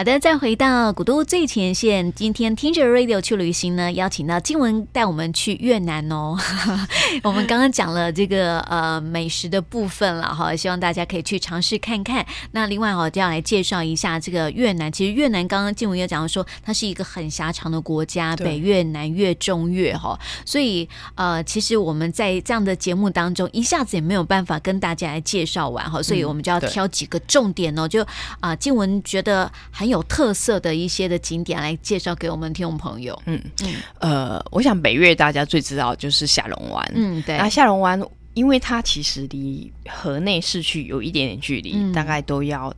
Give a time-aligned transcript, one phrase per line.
[0.00, 6.38] 好的，再回到古都最前线，今天听着 Radio 去旅行呢，邀请到静文带我们去越南哦。
[7.22, 12.24] 我们刚刚讲了这个呃美食的部分了哈，希望大家可以去尝试看看。
[12.52, 14.90] 那另外哈，就要来介绍一下这个越南。
[14.90, 28.02] 其实越南刚刚静文也讲到说，它是一个很狭长的国家，北越、南越、中越哈，所以呃，其实我们在这样的节目当中，一下子也没有办法跟大家来介绍完哈，所以我们就要挑几个重点哦，就
[28.40, 33.20] 啊，静文觉得很有特色的一些的景点来介绍给我们听众朋友。
[33.26, 36.92] 嗯嗯，呃，我想北越大家最知道就是下龙湾。
[36.94, 37.36] 嗯，对。
[37.36, 38.00] 那下龙湾，
[38.34, 42.72] 因为它其实离河内市区有一点点距离，嗯、大概都要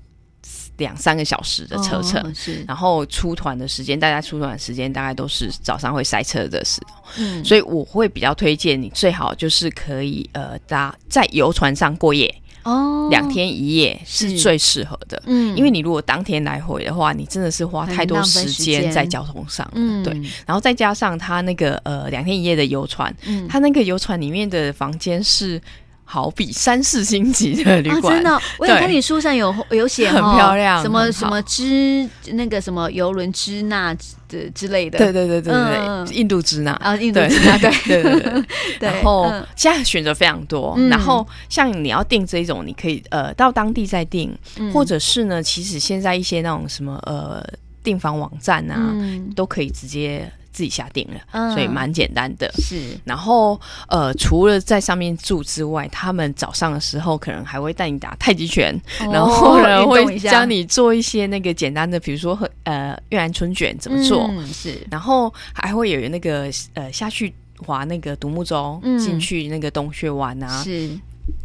[0.79, 2.21] 两三个小时的车程。
[2.23, 2.65] 哦、是。
[2.67, 7.03] 然后出团的时间，大家出团的时间大概都是早上会塞车的时候。
[7.19, 7.45] 嗯。
[7.45, 12.35] 所以我会比较推荐你，最好就是可以呃搭在游船上过夜。
[12.65, 14.39] 哦，两天一夜是。
[14.39, 20.13] 最适合的，嗯，因为你如果当天来回的话，你真的是花太多时间在交通上，嗯，对，
[20.47, 25.61] 然后再加上它那个呃两天一夜的游船，嗯，它那个游船里面的房间是。
[26.05, 33.95] 好比三四星级的旅馆，啊，真的，我有看你书上有 有写，很漂亮，什么什么支那个什么游轮支那
[34.29, 36.73] 的之类的，对对对对对，印度支那。
[36.73, 37.71] 啊，印度支那，对。
[37.87, 38.21] 对对
[38.79, 38.89] 对。
[38.91, 44.37] 然后现在选择非常多，然后像你要订这一种，你可以呃到当地再订，
[44.73, 47.43] 或者是呢，其实现在一些那种什么呃
[47.83, 48.95] 订房网站啊，
[49.35, 50.31] 都可以直接。
[50.53, 52.47] 自己下定了，嗯、所以蛮简单的。
[52.59, 64.27] 是，然后呃，除了在上面住之外，他们早上的时候可能还会带你打太极拳，哦、然后呢会教你做一些那个简单的，比如说呃越南春卷怎么做。
[64.31, 70.63] 嗯、是，然后还会有那个呃下去划那个独木舟，进、嗯、去那个洞穴玩啊。
[70.63, 70.91] 是。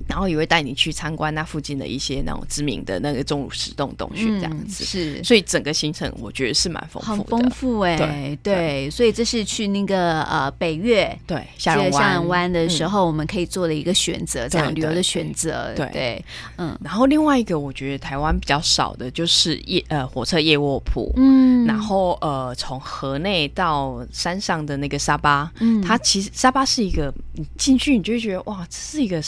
[0.08, 16.26] 然后也会带你去参观那附近的一些那种知名的那个钟乳石洞洞穴这样子，嗯、是，所以整个行程我觉得是蛮丰富的，很丰富哎、欸，对，对，所以这是去那个呃北越对下龙湾的时候，我们可以做的一个选择，这样旅游的选择，对，对，
[16.58, 29.22] 嗯，然后另外一个我觉得台湾比较少的就是夜呃火车夜卧铺，嗯，然后呃从河内到山上的那个沙巴，嗯，它其实沙巴是一个你进去你就会觉得哇，这是一个。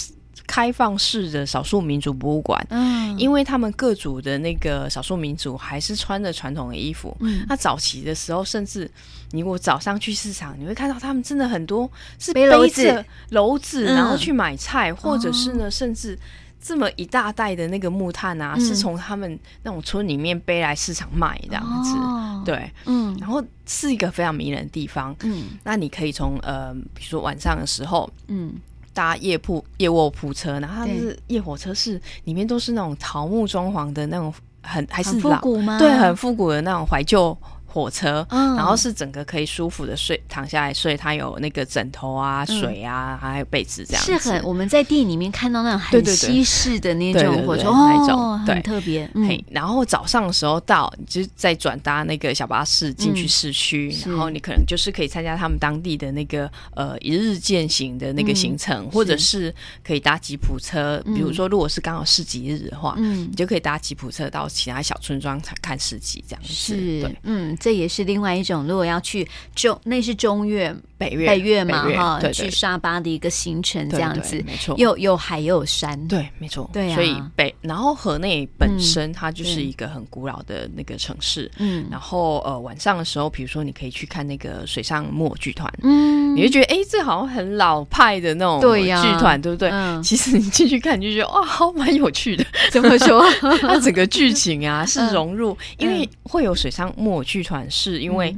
[0.50, 8.90] 开放式的少数民族博物馆，嗯，因为他们各族的那个少数民族还是穿着传统的衣服，嗯，那早期的时候，甚至
[9.30, 16.18] 你如果早上去市场，你会看到他们真的很多是背着篓子，篓子然后去买菜，嗯、或者是呢，甚至
[16.60, 28.56] 这么一大袋的那个木炭啊，嗯、是从他们那种村里面背来市场卖这样子，哦、对，嗯，然后是一个非常迷人的地方，嗯，那你可以从呃，比如说晚上的时候，嗯。
[29.00, 35.80] 搭夜铺夜卧铺车，然后它是夜火车，是里面都是那种桃木装潢的那种，很还是复古吗？
[35.80, 37.36] 对，很复古的那种怀旧。
[37.70, 44.12] 火车，嗯、然后是整个可以舒服的睡躺下来睡，它有那个枕头啊、水啊，嗯、还有被子这样子。
[44.12, 49.08] 是很我们在电影里面看到那种很西式的那种火车，那种哦，很特别。
[49.14, 59.54] 对，嗯、然后早上的时候到，就再转搭那个小巴士进去市区，嗯、然后你可能就是可以参加他们当地的那个呃一日践行的那个行程，嗯、或者是
[59.86, 61.02] 可以搭吉普车。
[61.06, 66.52] 嗯、比如说，如果是刚好市集日的话，嗯，你就可以搭吉普车到其他小村庄看市集这样子。
[66.52, 67.56] 是，对，嗯。
[67.60, 89.72] 这也是另外一种，如果要去中，那是中越北越北越嘛哈，对，去沙巴的一个行程这样子，没错，又有海又有山，对，没错，对啊，所以北，然后河内本身它就是一个很古老的那个城市，嗯，然后呃晚上的时候，比如说你可以去看那个水上木偶剧团，嗯，你就觉得哎，这好像很老派的那种剧团，对不对？
[90.04, 92.46] 其实你进去看，你就觉得哇，好蛮有趣的。
[92.72, 93.24] 怎么说？
[93.62, 98.36] 它整个剧情啊 是融入，因为会有水上木偶剧团，是因为。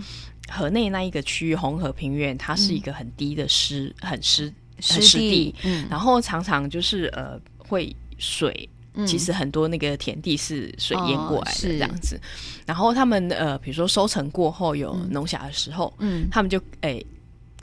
[0.50, 12.20] 河内那一个区域，红河平原，它是一个很低的湿、嗯、很湿、很湿地，嗯，然后常常就是呃会水，嗯、其实很多那个田地是水淹过来的这样子，哦、
[12.66, 17.02] 然后他们呃比如说收成过后有农暇的时候，嗯，他们就哎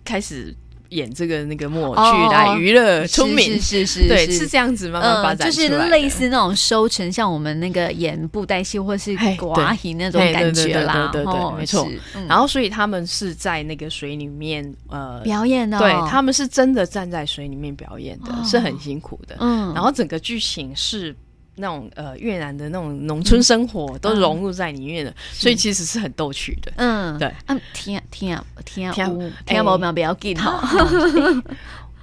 [0.02, 0.56] 开始。
[0.90, 11.88] 演这个那个木偶剧来娱乐村民，是是是，对，是这样子慢慢发展，就是类似那种收成，像我们那个演布袋戏或是寡戏那种感觉啦，对对对，没错。
[12.26, 19.36] 然后所以他们是在那个水里面呃表演的，对，他们是真的站在水里面表演的，是很辛苦的。
[19.40, 21.14] 嗯，然后整个剧情是。
[21.58, 26.72] 那种呃越南的那种农村生活都融入在里面了，所以其实是很逗趣的。
[26.76, 27.32] 嗯，对。
[27.46, 30.60] 嗯，听听听听听某秒不要给他。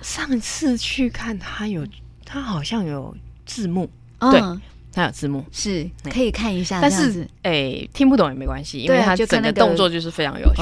[0.01, 1.85] 上次去看他有，
[2.23, 3.15] 他好像有
[3.45, 3.89] 字幕。
[4.19, 4.39] 对，
[4.95, 6.79] 它有字幕，是可以看一下。
[6.81, 10.61] 但是，哎，听不懂也没关系，因为它整个动作就是非常有趣。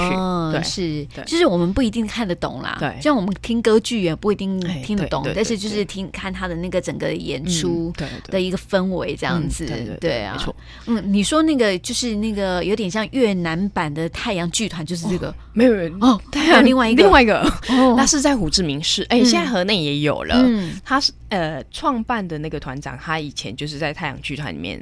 [0.51, 2.75] 对，是，就是我们不一定看得懂啦。
[2.79, 7.93] 对，像我们听歌剧也不一定听得懂，但是就是听看他的那个整个演出
[8.25, 9.67] 的一个氛围这样子。
[10.01, 10.55] 对啊，没错。
[10.87, 15.31] 嗯，你说那个就是那个有点像越南版的太阳剧团，就是这个。
[15.55, 17.39] 没有人哦，还有另外一个，另外一个
[17.69, 19.03] 哦，那是在胡志明市。
[19.09, 20.33] 哎，现在河内也有了。
[20.43, 24.79] 嗯，他是呃创办的那个团长，他以前就是在太阳剧团里面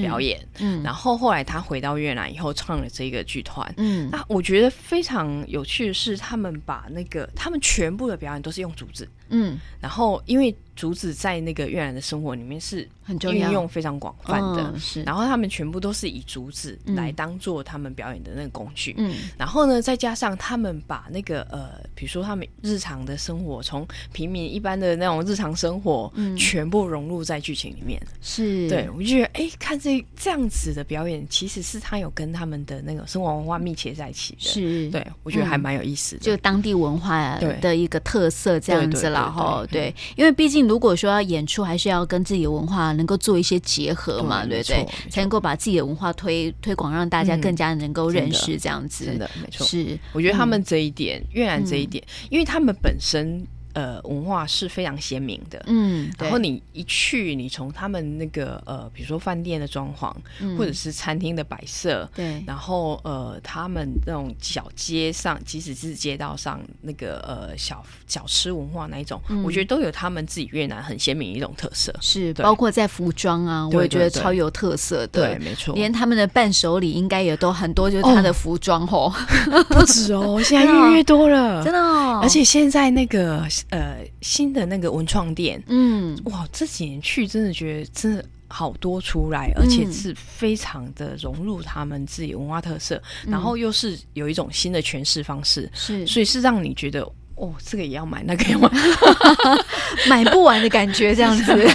[0.00, 10.54] 表演，嗯，然后后来他回到越南以后创了这个剧团，嗯，那我觉得非常有趣的是，他们把那个他们全部的表演都是用竹子，嗯，然后因为。
[10.76, 15.02] 竹子在那个越南的生活里面是很运用非常广泛的，是。
[15.02, 19.14] 然后他们全部都是以竹子来当做他们表演的那个工具，嗯。
[19.36, 28.66] 然后呢，再加上他们把那个呃，比如说他们日常的生活，从平民一般的那种日常生活，嗯，全部融入在剧情里面，是。
[28.70, 34.88] 对，我就觉得，哎，看这这样子的表演，其实是他有跟他们的那个生活文化密切在一起的，是。
[34.88, 39.66] 对，我觉得还蛮有意思的，就当地文化的一个特色这样子了哈。
[39.68, 40.60] 对，因为毕竟。
[40.70, 44.86] 如果说要演出，还是要跟自己的文化能够做一些结合嘛，对不对？
[45.10, 49.06] 才能够把自己的文化推推广，让大家更加能够认识这样子。
[49.06, 49.66] 真的，没错。
[49.66, 53.44] 是，我觉得他们这一点，越南这一点，因为他们本身。
[53.72, 72.42] 呃，文化是非常鲜明的，嗯，然后你一去，你从他们那个呃，比如说饭店的装潢，嗯、或者是餐厅的摆设，对，然后呃，他们那种小街上，即使是街道上那个呃小小吃文化那一种，嗯、我觉得都有他们自己越南很鲜明的一种特色，是，对。
[72.42, 79.12] 包括在服装啊，我也觉得超有特色的，对，没错，连他们的伴手礼应该也都很多，就是他的服装哦，
[79.70, 83.46] 不止哦，现在越来越多了， 真的，哦，而且现在那个。
[83.68, 92.96] 呃，新的那个文创店，嗯，哇，这几年去真的觉得真的好多出来，而且是非常的融入他们自己文化特色，
[93.26, 97.06] 嗯、然后又是有一种新的诠释方式，是，所以是让你觉得。
[97.40, 98.70] 哦，这个也要买，那个也要买，
[100.08, 101.52] 买不完的感觉这样子。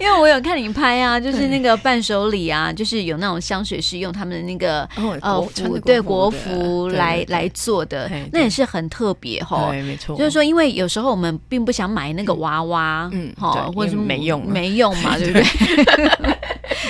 [0.00, 4.88] 因为我有看你拍啊，就是那个伴手礼啊，就是有那种香水是用他们的那个
[5.20, 9.68] 呃服对国服来来做的，那也是很特别哈。
[9.70, 10.16] 对，没错。
[10.16, 15.44] 就是说，因为有时候我们并不想买那个娃娃，嗯，哈，或者没用没用嘛，对不对？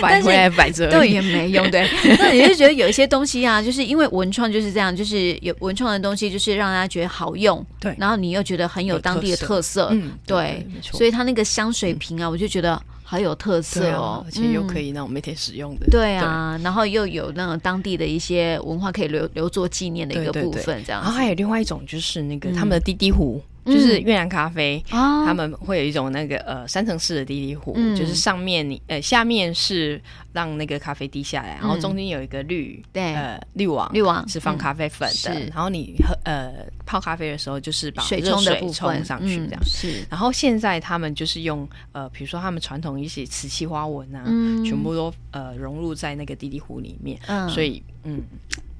[0.00, 1.70] 摆回来摆着，对，也没用。
[1.70, 1.88] 对，
[2.18, 7.64] 那你就觉得有一些东西啊，就是因为文创就是这样，就是有文创的东西，就是让大家觉得好用。
[7.78, 10.96] 对，然后你又觉得很有当地的特色，嗯，对，没错。
[10.98, 15.86] 所以它那个香水瓶啊，我就觉得好有特色哦，而且又可以那种每天使用的。
[15.90, 21.02] 对啊，然后又有那种当地的一些文化可以留留作纪念的一个部分，这样。
[21.02, 23.42] 然后还有另外一种就是那个他们的滴滴壶。
[23.70, 30.00] 就是越南咖啡，嗯、他们会有一种那个呃三层式的滴滴壶，嗯、就是上面你呃下面是
[30.32, 36.52] 让那个咖啡滴下来，然后中间有一个滤，对、嗯，呃滤网，滤网是放咖啡粉的，嗯、然后你喝呃
[36.84, 40.06] 泡咖啡的时候就是把水冲的部分冲上去这样，嗯、是。
[40.10, 48.22] 然后现在他们就是用呃比如说他们传统一些瓷器花纹啊，嗯、全部都呃融入在那个滴滴壶里面，嗯、所以嗯。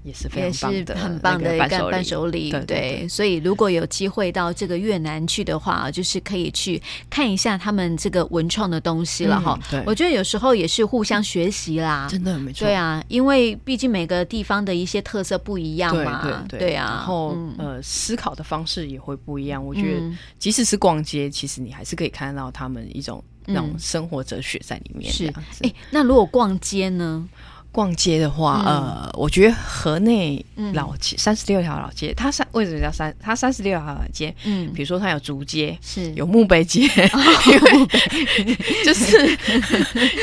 [0.03, 2.51] 也是非常棒的，很棒的一个伴手礼。
[2.51, 6.81] 对，对，所以如果有机会到这个越南去的话，就是可以去
[7.11, 9.59] 看一下他们这个文创的东西了哈。
[9.71, 12.67] 对，我觉得有时候也是互相学习啦，真的没错。
[12.67, 16.47] 对啊，因为毕竟每个地方的一些特色不一样嘛。
[16.49, 19.65] 对对啊，然后呃，思考的方式也会不一样。
[19.65, 20.01] 我觉得
[20.39, 25.13] 即使是逛街，其实你还是可以看到他们一种那种生活哲学在里面。
[25.13, 25.27] 是，
[25.63, 27.29] 哎，那如果逛街呢？
[27.73, 33.15] 逛街的话，呃，我觉得河内老街三十六条老街，它三为什么叫三？
[33.21, 36.13] 它三十六条老街，嗯，比如说它有竹街，是。
[36.15, 36.81] 有墓碑街，
[37.47, 37.87] 因为
[38.85, 39.39] 就是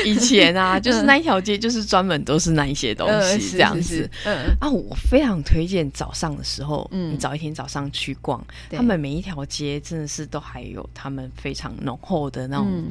[0.04, 4.08] 以前啊，就是那一条街就是专门都是那一些东西这样子。
[4.24, 4.54] 嗯。
[4.60, 12.84] 啊，我非常推荐早上的时候，嗯，你早一天早上去逛，他们每一条街真的是都还有他们非常浓厚的那种。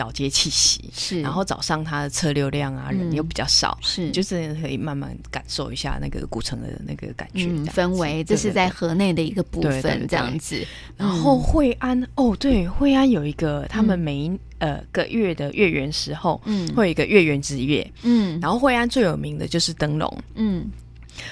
[0.00, 8.24] 老街气息是，然后早上它的车流量啊，人又比较少，是，就是可以慢慢感受一下那个古城的那个感觉氛围。
[8.24, 10.66] 这是在河内的一个部分，这样子。
[10.96, 20.66] 然后惠安哦，对，惠安有一个他们每一呃个月的月圆时候，嗯，会有一个月圆之夜，嗯，然后惠安最有名的就是灯笼，嗯，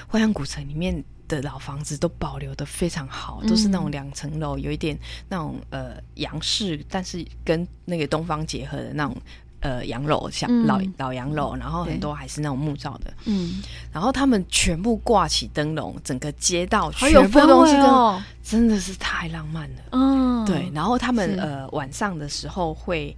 [0.07, 1.03] 惠安古城里面。
[1.29, 9.15] 的老房子都保留的非常好，都是那种两层楼，有一点那种呃洋式，但是跟那个东方结合的那种
[9.61, 13.13] 呃洋楼，像老老洋楼，然后很多还是那种木造的。
[13.23, 13.61] 嗯，
[13.93, 19.81] 然后他们全部挂起灯笼，整个街道全部都是哦，真的是太浪漫了。
[19.91, 20.69] 嗯，对。
[20.73, 23.15] 然后他们呃晚上的时候会。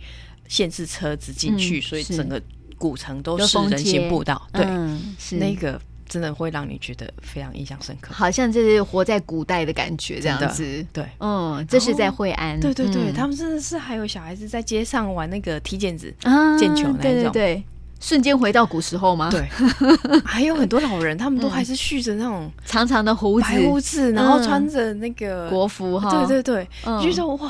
[0.52, 2.42] 限制车子进去，嗯、所以整个
[2.78, 4.46] 古城都是人行步道。
[4.52, 5.80] 对，嗯、是那个
[6.12, 10.86] 真的会让你觉得非常印象深刻，好像就是活在古代的感觉这样子。
[10.92, 12.60] 对，嗯，这是在惠安。
[12.60, 16.98] 对对对，嗯、他们真的是还有小孩子在街上玩那个踢毽子、啊、毽球那种。
[16.98, 17.64] 对对对。
[18.02, 19.30] 瞬间回到古时候吗？
[19.30, 19.48] 对，
[20.26, 26.10] 还有很多老人，他们都还是蓄着那种长长的胡子、白胡子，然后穿着那个国服哈。
[26.10, 26.68] 对对对，
[27.00, 27.48] 就说哇，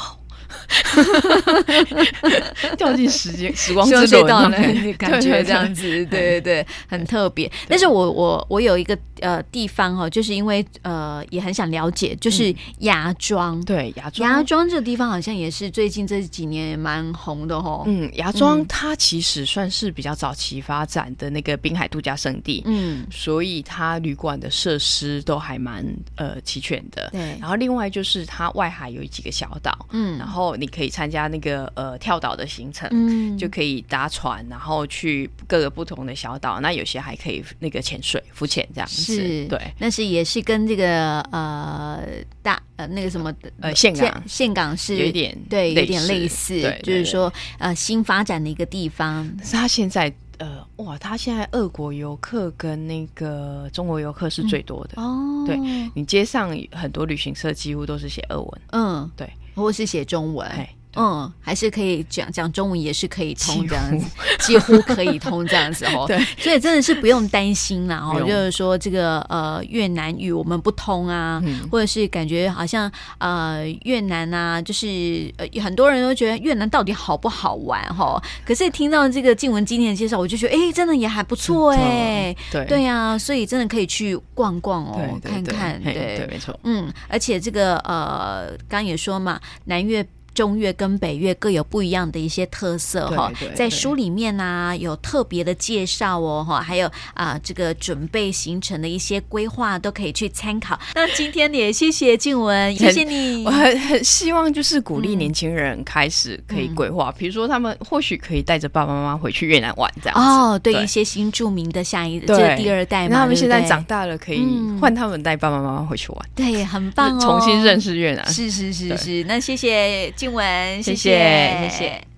[2.78, 7.52] 掉进时间时光之轮的感觉，这样子，对对对，很特别。
[7.68, 13.62] 但是我我我有一个呃地方哈，就是因为呃也很想了解，就是芽庄。
[13.64, 17.84] 对，芽庄，芽庄这个地方好像也是最近这几年也蛮红的哈。
[17.86, 27.10] 嗯，芽庄它其实算是比较早期发展的那个滨海度假胜地，嗯，所以它旅馆的设施都还蛮呃齐全的。
[27.12, 36.60] 对，然后另外就是它外海有几个小岛，嗯，然后你可以参加那个呃跳岛的行程，嗯，就可以搭船，然后去各个不同的小岛。
[36.60, 39.16] 那有些还可以那个潜水、浮潜这样子。
[39.16, 42.04] 是，对，但是也是跟这个呃
[42.42, 49.30] 大呃那个什么呃岘港岘港是有点对有点类似，对，就是说呃新发展的一个地方。
[49.38, 50.14] 但是它现在。
[50.42, 55.46] 呃，哇，他现在俄国游客跟那个中国游客是最多的、嗯、哦。
[55.46, 55.56] 对，
[55.94, 60.50] 你街上很多旅行社几乎都是写俄文，嗯，对，或是写中文。
[60.96, 64.06] 嗯，还是可以讲讲中文，也是可以通这样子，
[64.40, 66.06] 几乎， 可以通这样子哦。
[66.10, 78.24] 对，所以真的是不用担心啦哦，就是说这个呃越南语我们不通啊，嗯、或者是感觉好像呃越南啊，就是呃很多人都觉得越南到底好不好玩哈、哦？
[78.46, 82.36] 可是听到这个静文今天的介绍，我就觉得哎，真的也还不错哎。
[82.52, 85.82] 对对呀、啊，所以真的可以去逛逛哦，看看。
[85.84, 86.60] 对对，没错。
[86.64, 90.06] 嗯，而且这个呃，刚也说嘛，南越。
[90.34, 100.80] 中越跟北越各有不一样的一些特色哈，在书里面呢、啊、有特别的介绍哦哈，还有啊、呃、这个准备行程的一些规划都可以去参考。
[100.96, 103.44] 那今天也谢谢静文，谢谢你。
[103.48, 110.84] 我很很希望就是鼓励年轻人开始可以规划，比、嗯、如说他们或许可以带着爸爸妈妈回去越南玩这样哦，对，对。
[110.84, 114.44] 一些新著名的下一这个第二代嘛，那他们现在长大了，可以
[114.80, 118.26] 换他们带爸爸妈妈回去玩，对，很棒哦， 重新认识越南。
[118.28, 120.12] 是是是是，那谢谢。
[120.22, 121.70] 静文，谢谢，谢谢。
[121.70, 122.02] 谢谢。